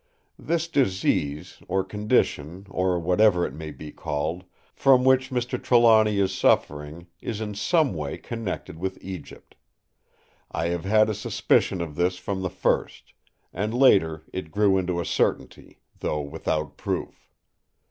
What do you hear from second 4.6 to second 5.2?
from